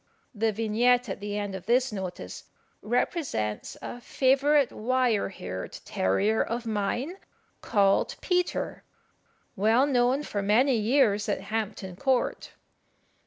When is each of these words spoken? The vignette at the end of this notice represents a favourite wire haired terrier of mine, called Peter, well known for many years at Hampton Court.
The 0.33 0.51
vignette 0.51 1.09
at 1.09 1.19
the 1.19 1.37
end 1.37 1.53
of 1.53 1.67
this 1.67 1.91
notice 1.91 2.45
represents 2.81 3.77
a 3.83 4.01
favourite 4.01 4.71
wire 4.71 5.29
haired 5.29 5.73
terrier 5.85 6.41
of 6.43 6.65
mine, 6.65 7.17
called 7.61 8.15
Peter, 8.19 8.83
well 9.55 9.85
known 9.85 10.23
for 10.23 10.41
many 10.41 10.75
years 10.75 11.29
at 11.29 11.41
Hampton 11.41 11.97
Court. 11.97 12.51